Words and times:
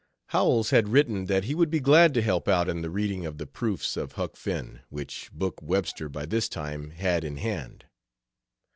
Howells 0.29 0.71
had 0.71 0.87
written 0.87 1.25
that 1.27 1.43
he 1.43 1.53
would 1.53 1.69
be 1.69 1.79
glad 1.79 2.15
to 2.15 2.23
help 2.23 2.47
out 2.47 2.67
in 2.67 2.81
the 2.81 2.89
reading 2.89 3.23
of 3.23 3.37
the 3.37 3.45
proofs 3.45 3.95
of 3.95 4.13
Huck 4.13 4.35
Finn, 4.35 4.79
which 4.89 5.29
book 5.31 5.61
Webster 5.61 6.09
by 6.09 6.25
this 6.25 6.49
time 6.49 6.89
had 6.89 7.23
in 7.23 7.37
hand. 7.37 7.85